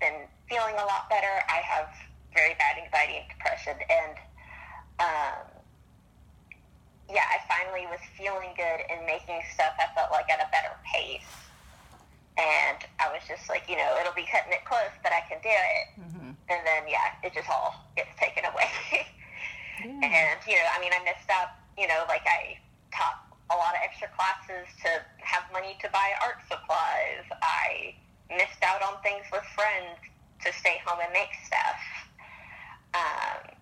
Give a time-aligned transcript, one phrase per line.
[0.00, 1.42] been feeling a lot better.
[1.48, 1.88] I have
[2.34, 4.14] very bad anxiety and depression, and
[5.00, 5.44] um,
[7.08, 9.74] yeah, I finally was feeling good and making stuff.
[9.78, 11.32] I felt like at a better pace,
[12.36, 15.38] and I was just like, you know, it'll be cutting it close, but I can
[15.40, 15.86] do it.
[15.96, 16.30] Mm-hmm.
[16.50, 18.70] And then yeah, it just all gets taken away.
[19.80, 20.02] yeah.
[20.02, 21.56] And you know, I mean, I missed out.
[21.76, 22.56] You know, like I
[22.88, 23.20] taught
[23.50, 24.90] a lot of extra classes to
[25.22, 27.24] have money to buy art supplies.
[27.42, 27.94] I
[28.30, 29.98] missed out on things with friends
[30.44, 31.78] to stay home and make stuff.
[32.94, 33.56] Um,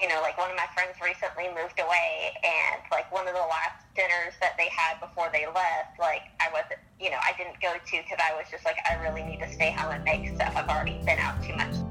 [0.00, 3.46] you know, like one of my friends recently moved away, and like one of the
[3.48, 7.56] last dinners that they had before they left, like I wasn't, you know, I didn't
[7.64, 10.28] go to because I was just like, I really need to stay home and make
[10.36, 10.52] stuff.
[10.52, 11.85] I've already been out too much.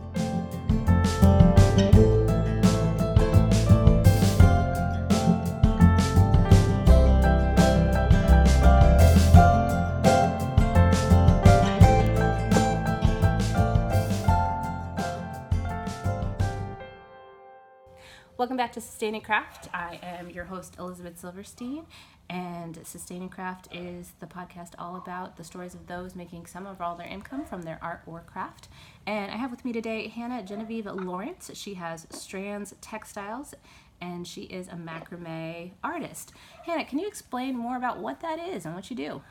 [18.46, 19.70] Welcome back to Sustaining Craft.
[19.74, 21.88] I am your host, Elizabeth Silverstein,
[22.30, 26.80] and Sustaining Craft is the podcast all about the stories of those making some of
[26.80, 28.68] all their income from their art or craft.
[29.08, 31.50] And I have with me today Hannah Genevieve Lawrence.
[31.56, 33.56] She has Strands Textiles,
[34.00, 36.32] and she is a macrame artist.
[36.68, 39.23] Hannah, can you explain more about what that is and what you do?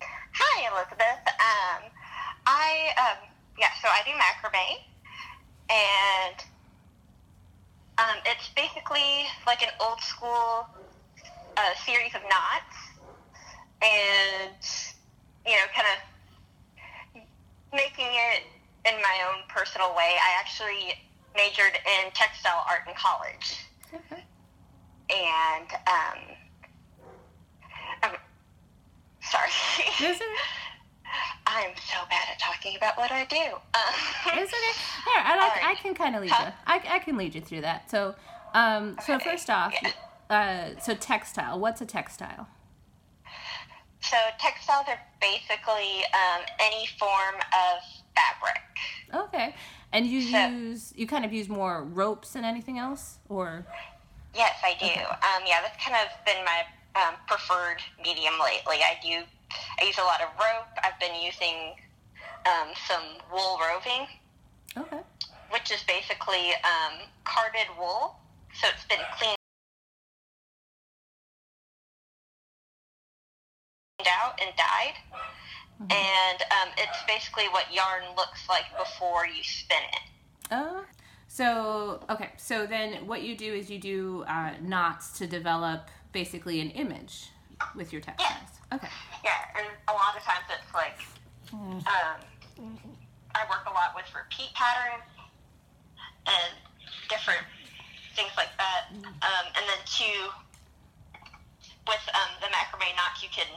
[0.00, 1.26] Hi, Elizabeth.
[1.26, 1.90] Um,
[2.46, 4.78] I, um, yeah, so I do macrame,
[5.68, 6.44] and
[7.98, 10.66] um, it's basically like an old school
[11.56, 12.76] uh, series of knots,
[13.82, 14.62] and
[15.46, 17.22] you know, kind of
[17.72, 18.42] making it
[18.88, 20.16] in my own personal way.
[20.18, 20.94] I actually
[21.36, 23.64] majored in textile art in college,
[23.94, 24.24] okay.
[25.10, 26.18] and um,
[28.02, 28.16] I'm um,
[29.20, 30.18] sorry.
[31.54, 33.36] I'm so bad at talking about what I do.
[33.36, 34.76] Um, Isn't it?
[35.04, 36.46] Here, I, like, I can kind of lead huh?
[36.46, 36.52] you.
[36.66, 37.88] I, I can lead you through that.
[37.88, 38.16] So,
[38.54, 39.30] um, so okay.
[39.30, 39.92] first off, yeah.
[40.30, 41.60] uh, so textile.
[41.60, 42.48] What's a textile?
[44.00, 47.82] So textiles are basically um, any form of
[48.16, 49.28] fabric.
[49.28, 49.54] Okay,
[49.92, 53.64] and you so, use you kind of use more ropes than anything else, or?
[54.34, 54.86] Yes, I do.
[54.86, 55.00] Okay.
[55.04, 56.64] Um, yeah, that's kind of been my
[57.00, 58.78] um, preferred medium lately.
[58.82, 59.22] I do
[59.84, 60.66] I use a lot of rope.
[60.82, 61.74] I've been using
[62.46, 64.06] um, some wool roving.
[64.78, 65.02] Okay.
[65.50, 68.16] Which is basically um, carded wool.
[68.54, 69.36] So it's been cleaned
[74.08, 74.96] out and dyed.
[75.82, 75.92] Mm-hmm.
[75.92, 80.00] And um, it's basically what yarn looks like before you spin it.
[80.50, 80.84] Oh.
[81.28, 82.30] So, okay.
[82.38, 87.28] So then what you do is you do uh, knots to develop basically an image
[87.74, 88.76] with your text Yeah.
[88.76, 88.88] Okay.
[89.24, 90.98] Yeah, and a lot of times it's like,
[91.52, 92.18] um,
[93.34, 95.06] I work a lot with repeat patterns
[96.26, 96.52] and
[97.08, 97.44] different
[98.16, 98.90] things like that.
[98.94, 99.04] Mm.
[99.04, 100.20] Um, and then two,
[101.86, 103.48] with um, the macrame knots, you can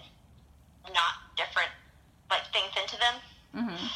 [0.94, 1.72] knot different
[2.30, 3.16] like things into them.
[3.56, 3.88] Mm-hmm.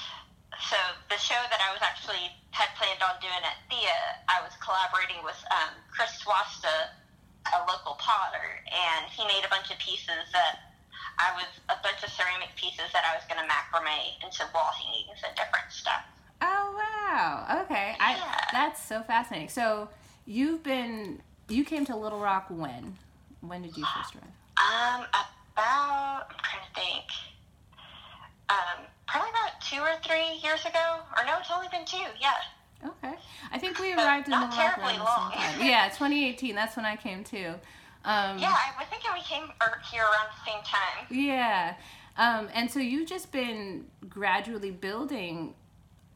[0.69, 0.77] So
[1.09, 5.19] the show that I was actually had planned on doing at Thea, I was collaborating
[5.23, 6.95] with um, Chris Swasta,
[7.47, 10.71] a local potter, and he made a bunch of pieces that
[11.17, 14.71] I was a bunch of ceramic pieces that I was going to macrame into wall
[14.73, 16.03] hangings and different stuff.
[16.41, 17.61] Oh wow!
[17.65, 17.99] Okay, yeah.
[17.99, 19.49] I, that's so fascinating.
[19.49, 19.89] So
[20.25, 22.95] you've been you came to Little Rock when?
[23.41, 24.31] When did you first arrive?
[24.57, 25.05] Um,
[25.53, 27.05] about I'm trying to think.
[28.49, 31.01] Um, probably about two or three years ago.
[31.17, 31.97] Or no, it's only been two.
[32.19, 32.33] Yeah.
[32.85, 33.13] Okay.
[33.51, 35.61] I think we arrived in around the same time.
[35.61, 36.55] Yeah, 2018.
[36.55, 37.53] That's when I came too.
[38.03, 39.43] Um, yeah, I was thinking we came
[39.91, 41.05] here around the same time.
[41.11, 41.75] Yeah.
[42.17, 45.53] Um, and so you've just been gradually building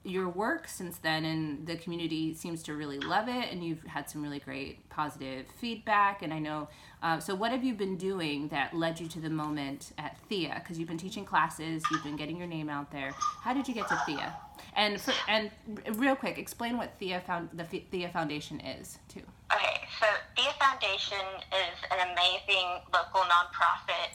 [0.04, 4.08] your work since then, and the community seems to really love it, and you've had
[4.10, 6.22] some really great positive feedback.
[6.22, 6.70] And I know,
[7.02, 10.62] uh, so what have you been doing that led you to the moment at Thea?
[10.62, 13.12] Because you've been teaching classes, you've been getting your name out there.
[13.42, 14.36] How did you get to Thea?
[14.76, 15.52] And for, and
[15.96, 19.22] real quick, explain what Thea found the Thea Foundation is too.
[19.54, 20.06] Okay, so
[20.36, 24.12] Thea Foundation is an amazing local nonprofit,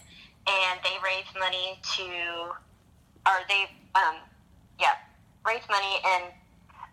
[0.47, 2.53] and they raise money to,
[3.27, 4.17] or they, um,
[4.79, 4.97] yeah,
[5.47, 6.25] raise money and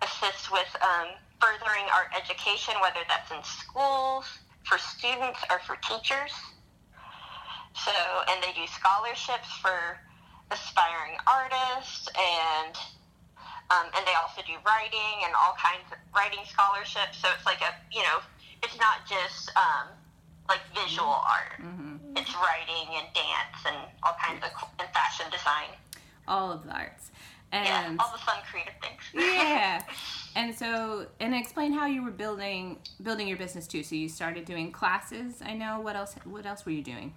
[0.01, 1.07] assist with um,
[1.41, 4.25] furthering art education, whether that's in schools,
[4.63, 6.31] for students, or for teachers.
[7.75, 7.91] So,
[8.29, 9.99] and they do scholarships for
[10.51, 12.75] aspiring artists and
[13.69, 17.19] um, and they also do writing and all kinds of writing scholarships.
[17.19, 18.19] So it's like a, you know,
[18.63, 19.87] it's not just um,
[20.47, 21.59] like visual art.
[21.59, 22.15] Mm-hmm.
[22.15, 25.75] It's writing and dance and all kinds of and fashion design.
[26.27, 27.11] All of the arts.
[27.51, 29.01] And yeah, all the fun creative things.
[29.13, 29.81] yeah.
[30.35, 33.83] And so, and explain how you were building building your business too.
[33.83, 35.41] So you started doing classes.
[35.45, 35.79] I know.
[35.79, 36.15] What else?
[36.25, 37.13] What else were you doing?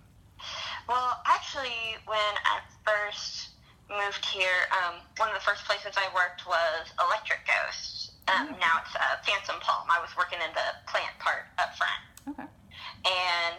[0.88, 3.49] Well, actually, when I first
[3.90, 8.14] moved here, um, one of the first places I worked was Electric Ghost.
[8.30, 8.62] Um, Mm.
[8.62, 9.90] Now it's uh, Phantom Palm.
[9.90, 12.00] I was working in the plant part up front.
[12.30, 12.46] Okay.
[12.46, 13.58] And,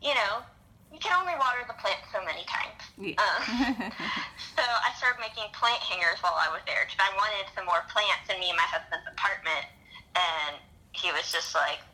[0.00, 0.40] you know,
[0.88, 2.80] you can only water the plant so many times.
[2.96, 3.20] Yeah.
[3.20, 3.92] Um,
[4.56, 7.84] so I started making plant hangers while I was there because I wanted some more
[7.92, 9.68] plants in me and my husband's apartment.
[10.16, 10.56] And
[10.96, 11.84] he was just like,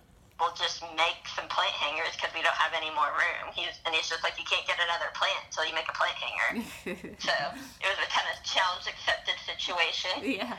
[0.42, 3.94] "We'll just make some plant hangers because we don't have any more room." He's and
[3.94, 6.50] he's just like, "You can't get another plant until you make a plant hanger."
[7.22, 7.34] so
[7.78, 10.18] it was a kind of challenge accepted situation.
[10.26, 10.58] yeah.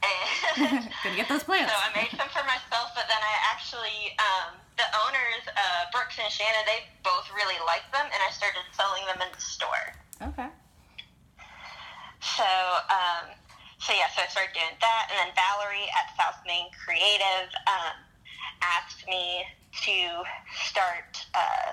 [0.00, 1.72] And Gotta get those plants.
[1.72, 6.16] so I made some for myself, but then I actually, um, the owners, uh, Brooks
[6.16, 9.86] and Shannon, they both really liked them, and I started selling them in the store.
[10.32, 10.48] Okay.
[12.20, 12.48] So,
[12.88, 13.32] um,
[13.80, 17.96] so yeah, so I started doing that, and then Valerie at South Main Creative um,
[19.86, 19.96] to
[20.66, 21.16] start.
[21.34, 21.72] Uh,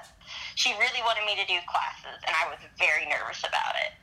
[0.55, 3.93] she really wanted me to do classes, and I was very nervous about it.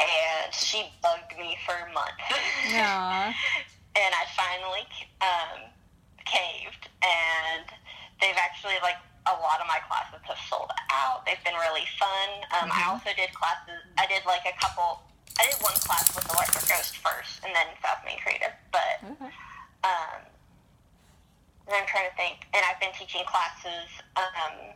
[0.00, 2.26] And she bugged me for months.
[2.74, 3.26] Aw.
[3.96, 4.86] and I finally
[5.22, 5.70] um,
[6.24, 7.64] caved, and
[8.20, 8.98] they've actually like
[9.30, 11.22] a lot of my classes have sold out.
[11.26, 12.28] They've been really fun.
[12.58, 12.88] Um, I Mhm.
[12.98, 13.82] also did classes.
[13.98, 15.02] I did like a couple.
[15.38, 18.52] I did one class with Electric Ghost first, and then South Main Creative.
[18.72, 19.22] But um,
[19.84, 20.31] and
[21.74, 22.46] I'm trying to think.
[22.54, 24.72] And I've been teaching classes um,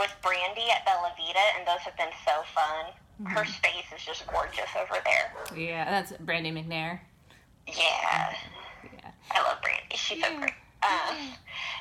[0.00, 2.92] with Brandy at Bella Vita, and those have been so fun.
[3.32, 3.56] Her Mhm.
[3.56, 5.32] space is just gorgeous over there.
[5.56, 7.00] Yeah, that's Brandy McNair.
[7.66, 8.36] Yeah.
[8.84, 9.10] Yeah.
[9.30, 9.96] I love Brandy.
[9.96, 10.52] She's so great.
[10.82, 11.34] Um,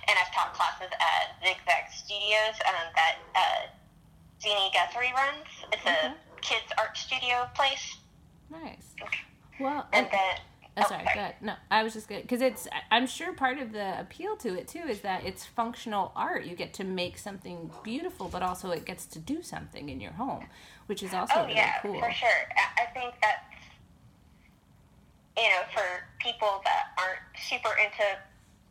[0.07, 3.67] and I've taught classes at Zigzag Studios um, that uh,
[4.41, 5.45] Zini Guthrie runs.
[5.73, 6.07] It's Okay.
[6.07, 7.97] a kids art studio place.
[8.49, 8.95] Nice.
[9.59, 10.37] Well, And and, then,
[10.77, 11.03] oh, sorry.
[11.03, 11.15] sorry.
[11.15, 11.35] Go ahead.
[11.41, 12.67] No, I was just good because it's.
[12.91, 16.45] I'm sure part of the appeal to it too is that it's functional art.
[16.45, 20.13] You get to make something beautiful, but also it gets to do something in your
[20.13, 20.45] home,
[20.87, 21.99] which is also oh really yeah, cool.
[21.99, 22.29] for sure.
[22.55, 23.43] I, I think that's
[25.37, 28.03] you know for people that aren't super into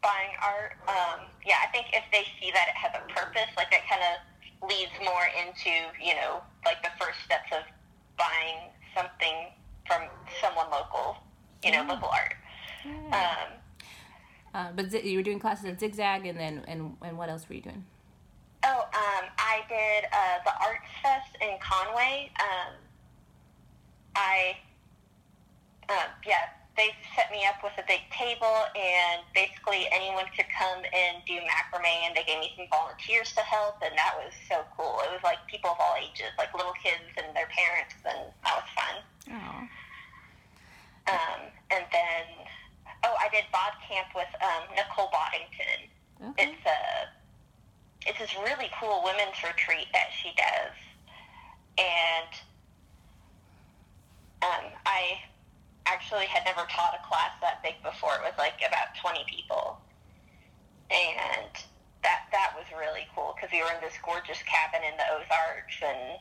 [0.02, 0.76] buying art.
[0.88, 4.02] Um, yeah, I think if they see that it has a purpose, like that kind
[4.04, 5.70] of leads more into
[6.02, 7.64] you know like the first steps of
[8.16, 9.50] buying something
[9.86, 10.08] from
[10.40, 11.16] someone local,
[11.64, 11.92] you know, Yeah.
[11.92, 12.34] local art.
[12.84, 13.36] Yeah.
[13.42, 13.52] Um,
[14.54, 17.56] Uh, but you were doing classes at Zigzag, and then and and what else were
[17.56, 17.84] you doing?
[18.66, 22.30] oh, um, I did uh, the Arts Fest in Conway.
[22.40, 22.72] Um,
[24.16, 24.56] I,
[25.90, 30.78] uh, yeah, they set me up with a big table, and basically anyone could come
[30.94, 34.64] and do macrame, and they gave me some volunteers to help, and that was so
[34.78, 34.96] cool.
[35.04, 38.54] It was like people of all ages, like little kids and their parents, and that
[38.54, 38.96] was fun.
[39.28, 39.68] Oh.
[41.12, 41.40] Um,
[41.70, 42.24] and then,
[43.04, 45.88] oh, I did bod camp with um, Nicole Boddington.
[46.30, 46.52] Okay.
[46.52, 46.80] It's a
[48.06, 50.76] it's this really cool women's retreat that she does,
[51.78, 52.32] and
[54.44, 55.20] um, I
[55.86, 58.20] actually had never taught a class that big before.
[58.20, 59.80] It was like about twenty people,
[60.90, 61.52] and
[62.04, 65.80] that that was really cool because we were in this gorgeous cabin in the Ozarks
[65.80, 66.20] and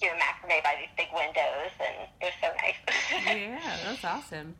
[0.00, 2.78] doing macrame by these big windows, and it was so nice.
[3.24, 4.54] yeah, that's awesome.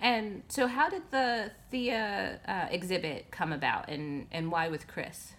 [0.00, 5.32] And so, how did the Thea uh, exhibit come about, and and why with Chris?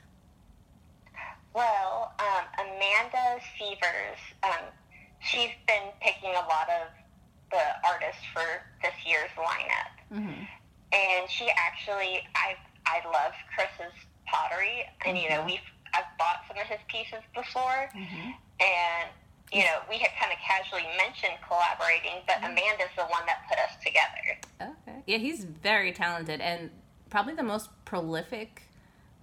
[1.53, 4.65] Well, um, Amanda Severs, um,
[5.19, 6.87] she's been picking a lot of
[7.51, 8.43] the artists for
[8.83, 10.43] this year's lineup, Mm-hmm.
[10.93, 13.93] and she actually, I I love Chris's
[14.25, 15.45] pottery, and you know Mhm.
[15.45, 18.31] we've I've bought some of his pieces before, Mm-hmm.
[18.59, 19.09] and
[19.51, 22.51] you know we had kind of casually mentioned collaborating, but Mhm.
[22.51, 24.39] Amanda's the one that put us together.
[24.61, 25.01] Okay.
[25.05, 26.69] Yeah, he's very talented and
[27.09, 28.63] probably the most prolific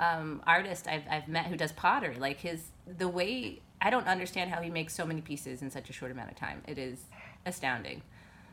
[0.00, 2.16] um, artist I've, I've met who does pottery.
[2.16, 2.64] Like his
[2.98, 6.10] the way I don't understand how he makes so many pieces in such a short
[6.10, 6.62] amount of time.
[6.66, 7.00] It is
[7.46, 8.02] astounding.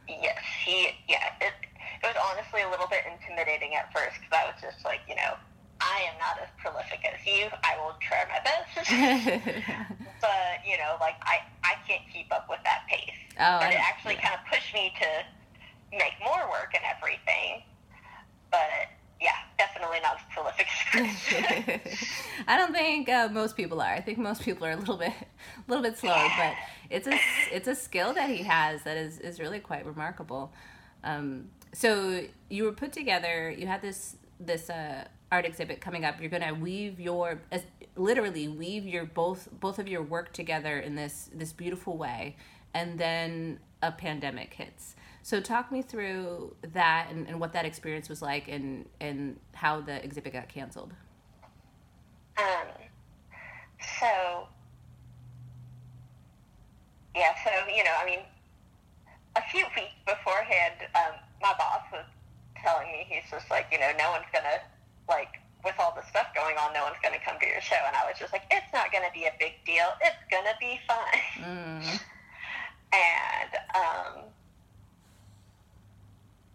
[0.08, 0.90] Yes, he.
[1.08, 1.54] Yeah, it,
[2.04, 5.16] it was honestly a little bit intimidating at first because I was just like, you
[5.16, 5.36] know,
[5.92, 7.48] I am not as prolific as you.
[7.64, 8.88] I will try my best,
[10.22, 13.12] but you know, like I, I can't keep up with that pace.
[13.40, 14.30] Oh, but it actually yeah.
[14.30, 17.64] kind of pushed me to make more work and everything.
[18.52, 18.88] But
[19.20, 22.10] yeah, definitely not as prolific as Chris.
[22.48, 23.94] I don't think uh, most people are.
[23.94, 26.28] I think most people are a little bit, a little bit slower.
[26.38, 26.54] But
[26.90, 27.20] it's a
[27.52, 30.54] it's a skill that he has that is is really quite remarkable.
[31.04, 33.52] Um, so you were put together.
[33.52, 36.20] You had this this uh, art exhibit coming up.
[36.20, 37.42] You're gonna weave your
[37.96, 42.36] literally weave your both both of your work together in this this beautiful way,
[42.74, 44.96] and then a pandemic hits.
[45.24, 49.82] So talk me through that and, and what that experience was like and, and how
[49.82, 50.94] the exhibit got canceled.
[52.38, 52.68] Um,
[54.00, 54.48] so,
[57.16, 58.20] yeah, so, you know, I mean,
[59.36, 62.06] a few weeks beforehand, um, my boss was
[62.58, 64.60] telling me, he's just like, you know, no one's going to,
[65.10, 65.30] like,
[65.64, 67.78] with all the stuff going on, no one's going to come to your show.
[67.86, 69.86] And I was just like, it's not going to be a big deal.
[70.02, 71.44] It's going to be fun.
[71.44, 72.02] Mm.
[72.94, 74.24] And, um,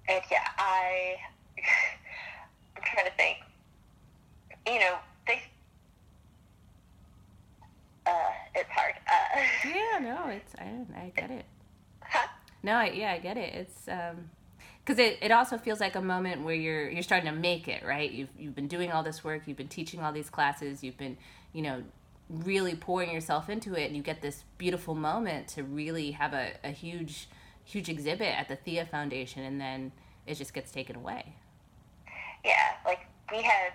[0.07, 1.17] and yeah, I,
[2.77, 3.39] I'm trying to think,
[4.67, 5.41] you know, they,
[8.07, 8.11] uh,
[8.55, 8.95] it's hard.
[9.09, 11.47] Uh, Yeah, no, it's I, I get it.
[12.03, 12.29] huh?
[12.63, 13.55] No, I, yeah, I get it.
[13.55, 14.29] It's um,
[14.87, 17.85] because it, it also feels like a moment where you're you're starting to make it
[17.85, 18.11] right.
[18.11, 19.43] You've you've been doing all this work.
[19.47, 20.85] You've been teaching all these classes.
[20.85, 21.17] You've been
[21.53, 21.83] you know
[22.31, 26.53] really pouring yourself into it, and you get this beautiful moment to really have a,
[26.63, 27.29] a huge
[27.65, 29.91] huge exhibit at the Thea Foundation, and then
[30.25, 31.35] it just gets taken away.
[32.45, 33.01] Yeah, like
[33.33, 33.73] we had,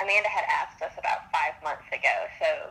[0.00, 2.70] Amanda had asked us about five months ago, so,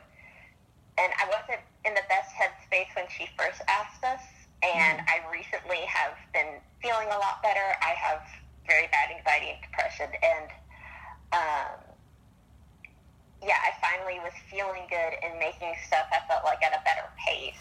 [0.97, 4.21] and I wasn't in the best headspace when she first asked us,
[4.63, 7.75] and I recently have been feeling a lot better.
[7.81, 8.21] I have
[8.67, 10.47] very bad anxiety and depression, and,
[11.33, 11.77] um,
[13.41, 17.09] yeah, I finally was feeling good and making stuff I felt like at a better
[17.17, 17.57] pace.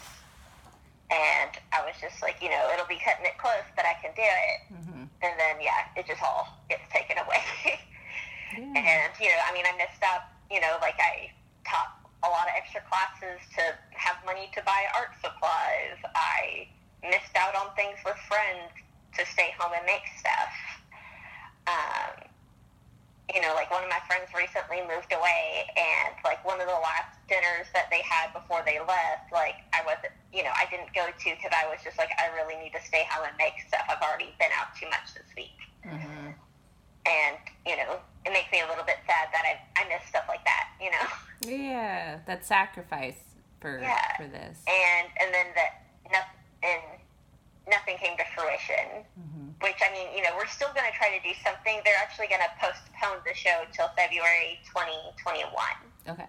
[1.09, 4.13] And I was just like, you know, it'll be cutting it close, but I can
[4.15, 4.59] do it.
[4.71, 5.03] Mm-hmm.
[5.25, 7.43] And then, yeah, it just all gets taken away.
[8.51, 8.75] Yeah.
[8.75, 11.31] And, you know, I mean, I missed out, you know, like I
[11.63, 13.63] taught a lot of extra classes to
[13.95, 15.95] have money to buy art supplies.
[16.15, 16.67] I
[17.03, 18.71] missed out on things with friends
[19.17, 20.53] to stay home and make stuff.
[21.67, 22.27] Um,
[23.33, 26.79] you know, like one of my friends recently moved away, and like one of the
[26.83, 30.91] last dinners that they had before they left, like I wasn't, you know, I didn't
[30.91, 33.55] go to because I was just like, I really need to stay home and make
[33.67, 33.87] stuff.
[33.87, 36.29] I've already been out too much this week Mm-hmm.
[37.09, 40.25] and you know it makes me a little bit sad that I I miss stuff
[40.27, 41.07] like that, you know.
[41.41, 43.17] Yeah, that sacrifice
[43.59, 43.97] for Yeah.
[44.17, 44.59] for this.
[44.67, 45.80] And and then that
[47.71, 49.07] nothing came to fruition.
[49.15, 49.47] Mm-hmm.
[49.63, 51.79] Which I mean, you know, we're still going to try to do something.
[51.87, 55.47] They're actually going to postpone the show till February 2021.
[56.11, 56.27] Okay.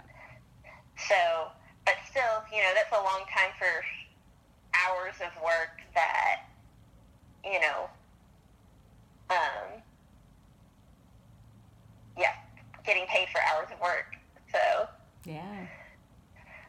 [1.08, 1.50] So,
[1.84, 3.72] but still, you know, that's a long time for
[4.76, 6.46] hours of work that,
[7.44, 7.88] you know,
[9.30, 9.80] um,
[12.16, 12.36] yeah,
[12.84, 14.12] getting paid for hours of work.
[14.52, 14.86] So,
[15.24, 15.66] Yeah.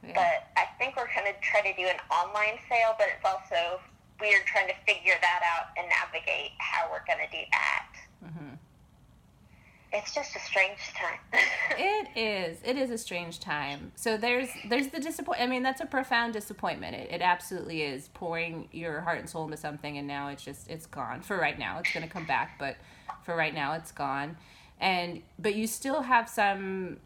[0.03, 0.15] Yeah.
[0.15, 3.79] but I think we're going to try to do an online sale, but it's also
[4.19, 7.87] weird trying to figure that out and navigate how we're going to do that.
[8.25, 8.55] mm-hmm.
[9.95, 11.19] It's just a strange time.
[11.77, 12.59] It is.
[12.63, 13.91] It is a strange time.
[13.95, 15.39] So there's there's the disappoint.
[15.41, 16.95] I mean, that's a profound disappointment.
[16.95, 20.69] It, it absolutely is pouring your heart and soul into something, and now it's just
[20.69, 21.79] it's gone for right now.
[21.79, 22.77] It's gonna come back, but
[23.23, 24.37] for right now, it's gone.
[24.79, 26.97] And but you still have some.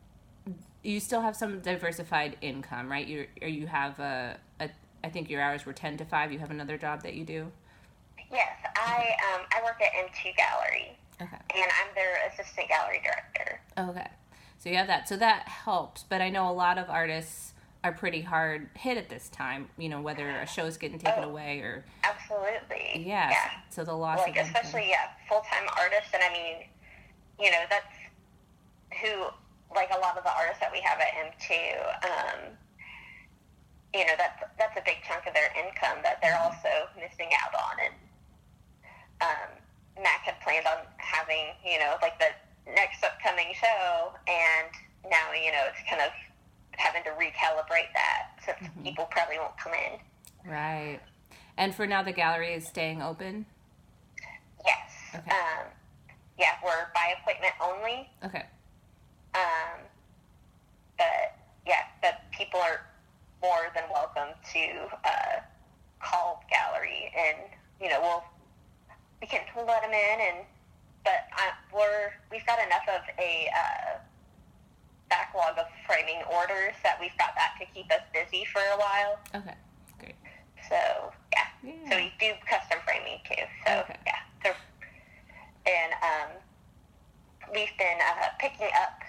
[0.84, 3.08] You still have some diversified income, right?
[3.08, 4.70] You or you have a, a
[5.08, 6.34] I think your hours were ten to five.
[6.34, 7.50] You have another job that you do.
[8.30, 11.38] yes, I um, I work at M2 Gallery, Okay.
[11.56, 13.62] and I'm their assistant gallery director.
[13.78, 14.08] Okay.
[14.60, 15.08] So you have that.
[15.08, 16.04] So that helps.
[16.04, 17.54] But I know a lot of artists
[17.86, 21.24] are pretty hard hit at this time, you know, whether a show is getting taken
[21.24, 21.30] Oh.
[21.30, 23.06] away or Absolutely.
[23.08, 23.30] yeah.
[23.30, 23.50] Yeah.
[23.70, 26.56] So the loss Like especially yeah, full time artists, and I mean,
[27.40, 29.28] you know, that's who
[29.74, 32.04] like a lot of the artists that we have at M2.
[32.04, 32.58] Um,
[33.94, 37.54] you know, that's that's a big chunk of their income that they're also missing out
[37.56, 37.96] on, and
[39.22, 42.30] um, Mac had planned on having you know like the
[42.74, 44.70] next upcoming show, and
[45.10, 46.12] now you know it's kind of
[46.78, 48.84] having to recalibrate that since Mhm.
[48.84, 50.00] people probably won't come in.
[50.52, 51.00] Right.
[51.58, 53.46] And for now the gallery is staying open?
[54.64, 54.92] Yes.
[55.16, 55.32] Okay.
[55.32, 55.66] Um,
[56.38, 58.10] yeah, we're by appointment only.
[58.24, 58.46] Okay.
[59.34, 59.80] Um,
[61.00, 61.34] but
[61.66, 62.82] yeah, but people are
[63.48, 64.64] more than welcome to
[65.08, 65.40] uh,
[66.04, 67.48] call gallery, and
[67.80, 68.24] you know we'll
[69.22, 70.38] we can let them in, and
[71.08, 73.92] but uh, we're we've got enough of a uh,
[75.10, 79.16] backlog of framing orders that we've got that to keep us busy for a while.
[79.34, 79.56] Okay.
[80.00, 80.16] Great.
[80.68, 80.76] So
[81.32, 81.90] yeah, Yeah.
[81.90, 83.44] so we do custom framing too.
[83.66, 83.96] So Okay.
[84.06, 84.50] yeah, so,
[85.72, 86.30] and um,
[87.56, 89.00] we've been uh, picking up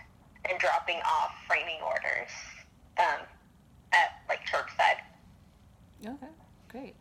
[0.49, 2.31] and dropping off framing orders
[2.99, 3.27] um,
[3.93, 5.01] at like Surfside.
[6.07, 6.33] Okay.
[6.69, 6.95] Great.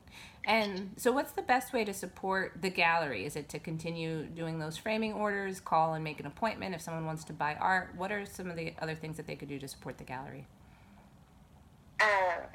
[0.47, 3.25] And so what's the best way to support the gallery?
[3.25, 7.05] Is it to continue doing those framing orders, call and make an appointment if someone
[7.05, 7.93] wants to buy art?
[7.97, 10.47] What are some of the other things that they could do to support the gallery?
[11.99, 12.45] Um,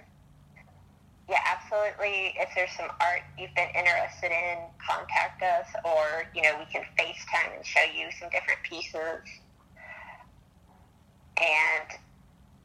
[1.29, 2.33] yeah, absolutely.
[2.39, 4.59] If there's some art you've been interested in,
[4.89, 9.21] contact us, or you know we can FaceTime and show you some different pieces.
[11.37, 11.99] And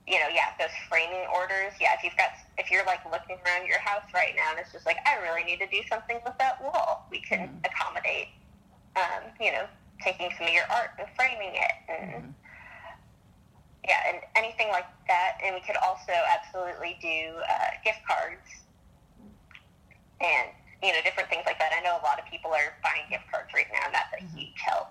[0.08, 1.76] you know, yeah, those framing orders.
[1.82, 4.72] Yeah, if you've got, if you're like looking around your house right now and it's
[4.72, 7.68] just like, I really need to do something with that wall, we can mm-hmm.
[7.68, 8.32] accommodate.
[8.96, 9.68] Um, you know,
[10.02, 12.32] taking some of your art and framing it, and mm-hmm.
[13.86, 15.38] yeah, and anything like that.
[15.44, 18.42] And we could also absolutely do uh, gift cards
[20.18, 20.50] and
[20.82, 21.74] you know different things like that.
[21.78, 24.26] I know a lot of people are buying gift cards right now, and that's a
[24.26, 24.38] mm-hmm.
[24.38, 24.90] huge help.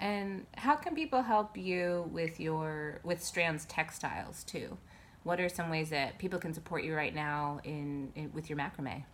[0.00, 4.76] And how can people help you with your with Strands Textiles too?
[5.22, 8.58] What are some ways that people can support you right now in, in with your
[8.58, 9.04] macrame?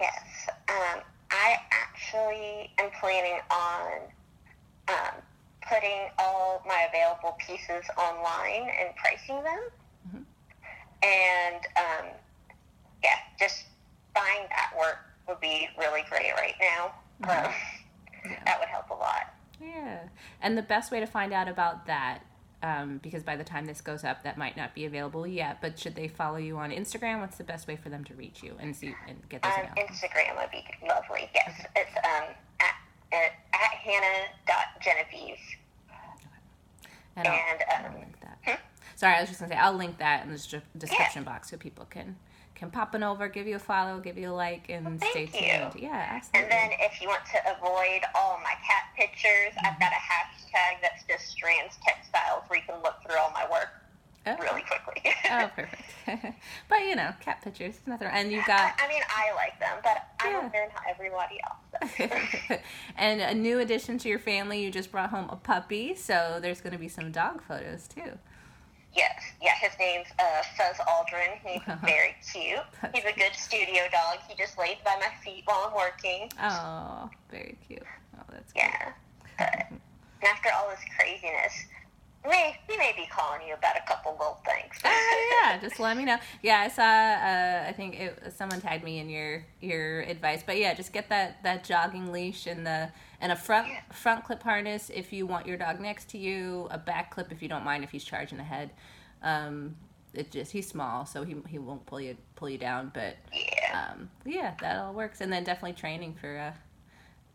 [0.00, 3.92] Yes, um, I actually am planning on
[4.88, 5.22] um,
[5.68, 9.60] putting all my available pieces online and pricing them.
[10.08, 10.22] Mm-hmm.
[11.02, 12.10] And um,
[13.02, 13.66] yeah, just
[14.14, 14.98] buying that work
[15.28, 16.94] would be really great right now.
[17.22, 17.46] Mm-hmm.
[17.46, 17.52] Um,
[18.24, 18.40] yeah.
[18.46, 19.33] That would help a lot.
[19.60, 20.00] Yeah.
[20.40, 22.20] And the best way to find out about that,
[22.62, 25.78] um, because by the time this goes up, that might not be available yet, but
[25.78, 27.20] should they follow you on Instagram?
[27.20, 29.66] What's the best way for them to reach you and see and get those um,
[29.76, 31.28] Instagram would be lovely.
[31.34, 31.60] Yes.
[31.60, 31.68] Okay.
[31.76, 32.74] It's um, at,
[33.12, 35.38] at, at hannah.genevieve.
[35.90, 35.98] Okay.
[37.16, 38.38] And, I'll, and um, I'll link that.
[38.44, 38.73] Hmm?
[38.96, 41.32] Sorry, I was just going to say, I'll link that in the description yeah.
[41.32, 42.16] box so people can
[42.54, 45.26] can pop on over, give you a follow, give you a like, and well, stay
[45.26, 45.74] tuned.
[45.74, 45.88] You.
[45.88, 46.42] Yeah, absolutely.
[46.42, 49.66] And then if you want to avoid all my cat pictures, mm-hmm.
[49.66, 53.44] I've got a hashtag that's just Strands Textiles where you can look through all my
[53.50, 53.68] work.
[54.26, 54.40] Okay.
[54.40, 55.12] Really quickly.
[55.30, 55.82] oh, perfect.
[56.70, 58.08] but you know, cat pictures, nothing.
[58.10, 58.74] And you've got.
[58.80, 62.58] I, I mean, I like them, but I don't know how everybody else does.
[62.96, 66.62] and a new addition to your family, you just brought home a puppy, so there's
[66.62, 68.18] going to be some dog photos too.
[68.94, 71.38] Yes, yeah, his name's uh, Fuzz Aldrin.
[71.44, 72.62] He's very cute.
[72.94, 74.18] He's a good studio dog.
[74.28, 76.30] He just lays by my feet while I'm working.
[76.40, 77.82] Oh, very cute.
[78.18, 78.92] Oh, that's yeah.
[79.38, 79.66] But
[80.28, 81.52] after all this craziness,
[82.24, 84.76] may we may be calling you about a couple little things.
[84.84, 84.88] uh,
[85.42, 86.18] yeah, just let me know.
[86.42, 86.82] Yeah, I saw.
[86.82, 91.08] Uh, I think it, someone tagged me in your your advice, but yeah, just get
[91.10, 93.80] that that jogging leash and the and a front yeah.
[93.92, 97.42] front clip harness if you want your dog next to you, a back clip if
[97.42, 98.70] you don't mind if he's charging ahead.
[99.22, 99.76] Um,
[100.12, 102.90] it just he's small, so he he won't pull you pull you down.
[102.94, 105.20] But yeah, um, yeah, that all works.
[105.20, 106.38] And then definitely training for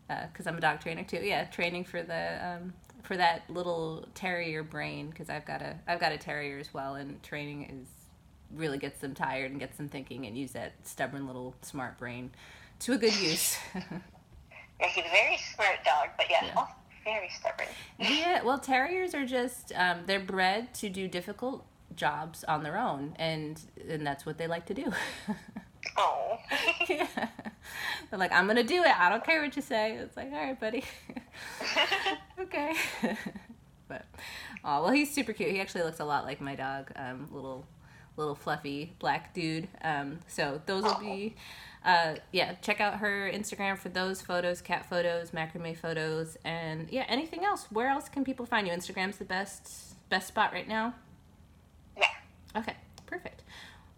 [0.10, 1.20] uh, because uh, I'm a dog trainer too.
[1.22, 6.00] Yeah, training for the um, for that little terrier brain because I've got a I've
[6.00, 7.88] got a terrier as well, and training is
[8.58, 12.32] really gets them tired and gets them thinking and use that stubborn little smart brain
[12.80, 13.58] to a good use.
[14.80, 16.54] Yeah, he's a very smart dog, but yeah, yeah.
[16.56, 16.72] also
[17.04, 17.68] very stubborn.
[17.98, 23.14] yeah, well, terriers are just um, they're bred to do difficult jobs on their own,
[23.18, 23.60] and
[23.90, 24.92] and that's what they like to do.
[25.98, 26.38] oh.
[26.90, 27.08] yeah.
[28.10, 29.00] They're like, I'm gonna do it.
[29.00, 29.94] I don't care what you say.
[29.94, 30.84] It's like, all right, buddy.
[32.40, 32.74] okay.
[33.88, 34.06] but,
[34.64, 35.52] oh well, he's super cute.
[35.52, 36.92] He actually looks a lot like my dog.
[36.96, 37.66] Um, little,
[38.18, 39.68] little fluffy black dude.
[39.84, 41.36] Um, so those will be
[41.84, 47.06] uh, yeah, check out her Instagram for those photos, cat photos, macrame photos, and yeah,
[47.08, 47.68] anything else.
[47.72, 48.74] Where else can people find you?
[48.74, 50.94] Instagram's the best best spot right now.
[51.98, 52.08] Yeah.
[52.58, 52.76] Okay,
[53.06, 53.44] perfect.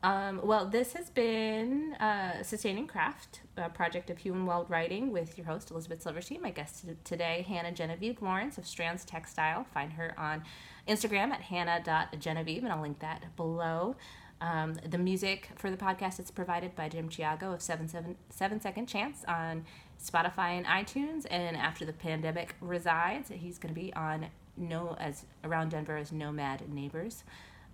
[0.04, 5.38] Um, well, this has been uh, Sustaining Craft, a project of Human Weld Writing with
[5.38, 6.42] your host, Elizabeth Silverstein.
[6.42, 9.64] My guest today, Hannah Genevieve Lawrence of Strands Textile.
[9.74, 10.44] Find her on
[10.88, 13.96] Instagram at hannah.genevieve, and I'll link that below.
[14.42, 18.60] Um, the music for the podcast is provided by Jim Chiago of Seven, Seven, Seven
[18.60, 19.66] Second Chance on
[20.04, 21.28] Spotify and iTunes.
[21.30, 26.12] And after the pandemic resides, he's going to be on no as around Denver as
[26.12, 27.24] Nomad Neighbors.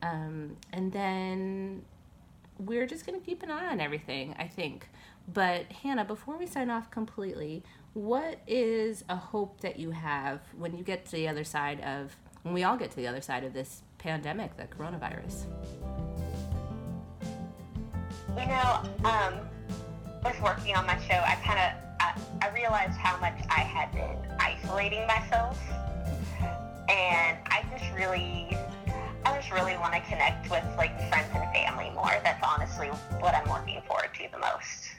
[0.01, 1.83] Um, and then
[2.59, 4.89] we're just going to keep an eye on everything, I think.
[5.33, 10.77] But Hannah, before we sign off completely, what is a hope that you have when
[10.77, 13.43] you get to the other side of when we all get to the other side
[13.43, 15.45] of this pandemic, the coronavirus?
[18.37, 19.33] You know, um,
[20.23, 23.91] with working on my show, I kind of I, I realized how much I had
[23.91, 25.59] been isolating myself,
[26.87, 28.55] and I just really,
[29.27, 32.13] I just really want to connect with like friends and family more.
[32.23, 32.87] That's honestly
[33.19, 34.96] what I'm looking forward to the most.